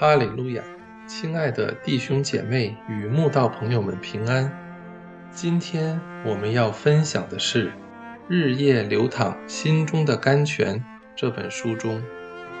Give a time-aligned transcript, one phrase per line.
[0.00, 0.62] 哈利路亚，
[1.08, 4.48] 亲爱的弟兄姐妹与慕道朋友们平安。
[5.32, 7.70] 今天我们要分享的是
[8.28, 10.76] 《日夜流淌心中的甘泉》
[11.16, 12.00] 这本书中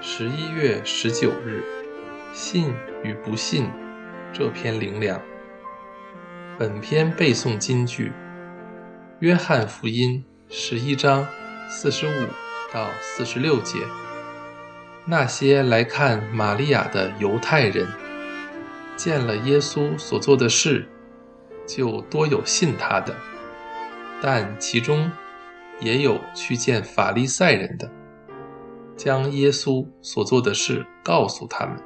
[0.00, 1.62] 十一月十九日
[2.34, 2.74] “信
[3.04, 3.70] 与不信”
[4.34, 5.22] 这篇灵粮。
[6.58, 8.10] 本篇背诵金句：
[9.20, 11.24] 约翰福音十一章
[11.70, 12.26] 四十五
[12.72, 13.78] 到四十六节。
[15.10, 17.88] 那些来看玛利亚的犹太人，
[18.94, 20.86] 见了耶稣所做的事，
[21.66, 23.14] 就多有信他的；
[24.20, 25.10] 但其中
[25.80, 27.90] 也有去见法利赛人的，
[28.98, 31.82] 将耶稣所做的事告诉他们。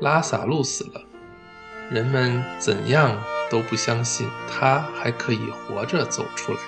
[0.00, 1.00] 拉萨路死了，
[1.92, 6.58] 人们怎样都不相信他还可以活着走出来。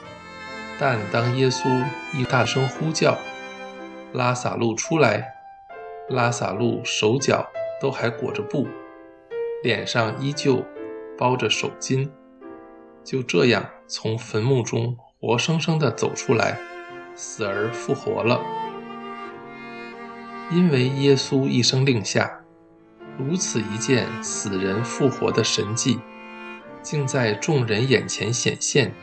[0.79, 3.19] 但当耶稣一大声呼叫，
[4.13, 5.35] 拉萨路出来，
[6.09, 7.49] 拉萨路手脚
[7.81, 8.67] 都还裹着布，
[9.63, 10.65] 脸上依旧
[11.19, 12.09] 包着手巾，
[13.05, 16.59] 就这样从坟墓中活生生的走出来，
[17.15, 18.41] 死而复活了。
[20.51, 22.41] 因为耶稣一声令下，
[23.19, 25.99] 如此一件死人复活的神迹，
[26.81, 28.95] 竟在众人眼前显现，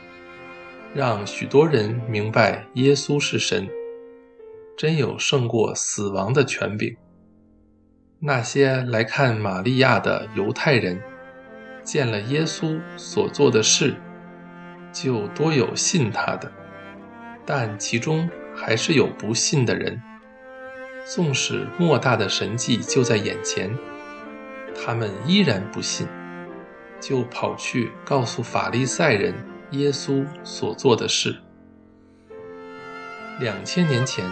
[0.96, 3.70] 让许多人明白耶稣是神。
[4.76, 6.96] 真有胜过死亡的权柄。
[8.20, 11.02] 那些来看玛利亚的犹太人，
[11.84, 13.96] 见了耶稣所做的事，
[14.92, 16.48] 就多有信他的；
[17.46, 20.02] 但其中还是有不信的人。
[21.06, 23.78] 纵使莫大的神迹就在眼前，
[24.74, 26.08] 他们依然不信，
[27.02, 29.36] 就跑去告诉法利赛人
[29.72, 31.36] 耶稣所做的事。
[33.42, 34.24] 两千年前。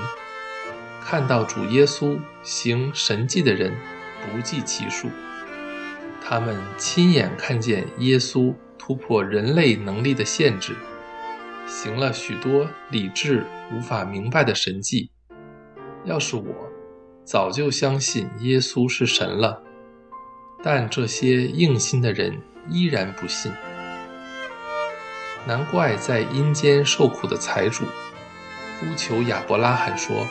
[1.04, 3.74] 看到主耶稣行神迹的人
[4.22, 5.10] 不计其数，
[6.24, 10.76] 他们亲眼看见耶稣突破人类能力的限制，
[11.68, 15.10] 行了许多理智无法明白的神迹。
[16.06, 16.46] 要是我，
[17.26, 19.62] 早就相信耶稣是神了。
[20.64, 23.52] 但这些硬心的人依然不信，
[25.48, 27.84] 难怪在阴间受苦的财主
[28.80, 30.26] 呼求亚伯拉罕说。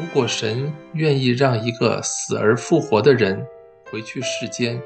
[0.00, 3.44] 如果神愿意让一个死而复活的人
[3.90, 4.80] 回去世间，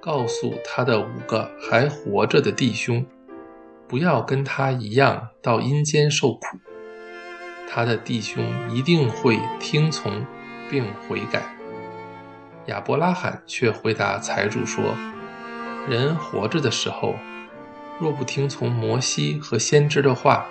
[0.00, 3.06] 告诉他的五个还活着的弟兄，
[3.86, 6.58] 不要跟他一样到阴间受苦，
[7.70, 10.26] 他的弟兄一定会听从
[10.68, 11.42] 并悔改。
[12.66, 14.96] 亚伯拉罕却回答财主说
[15.88, 17.14] ：“人活着的时候，
[18.00, 20.44] 若不听从摩西和先知的话。”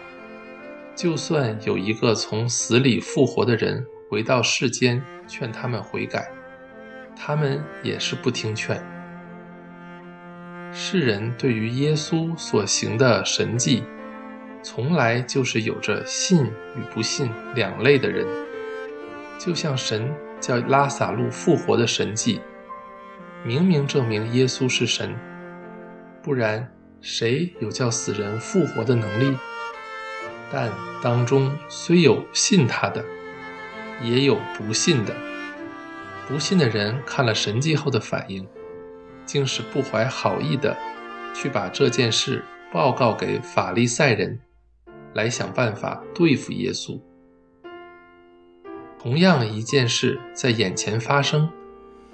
[0.98, 6.28] 就算有一个从死里复活的人回到世间劝他们悔改，
[7.16, 8.84] 他们也是不听劝。
[10.74, 13.84] 世人对于耶稣所行的神迹，
[14.64, 16.44] 从来就是有着信
[16.76, 18.26] 与不信两类的人。
[19.38, 22.42] 就像神叫拉萨路复活的神迹，
[23.46, 25.16] 明明证明耶稣是神，
[26.24, 26.68] 不然
[27.02, 29.38] 谁有叫死人复活的能力？
[30.52, 30.72] 但
[31.02, 33.04] 当中虽有信他的，
[34.02, 35.16] 也有不信的。
[36.28, 38.48] 不信的人看了神迹后的反应，
[39.26, 40.76] 竟是不怀好意的，
[41.34, 44.40] 去把这件事报告给法利赛人，
[45.14, 47.00] 来想办法对付耶稣。
[49.00, 51.50] 同样一件事在眼前发生，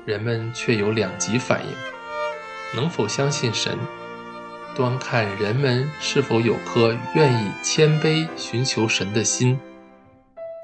[0.05, 3.77] 人们却有两极反应：能否相信神？
[4.75, 9.59] 端看人们是否有颗愿意谦卑寻求神的心，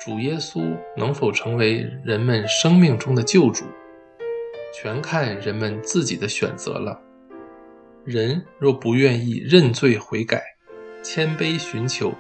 [0.03, 3.65] 主耶稣能否成为人们生命中的救主，
[4.73, 6.99] 全看人们自己的选择了。
[8.03, 10.41] 人若不愿意认罪悔改，
[11.03, 12.13] 谦卑寻求，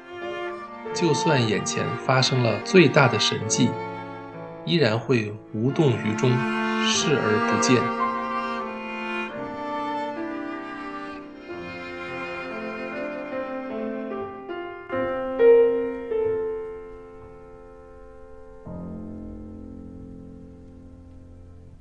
[0.93, 3.69] 就算眼前发生了最大的神迹，
[4.63, 6.29] 依然会无动于衷，
[6.85, 8.08] 视而不见。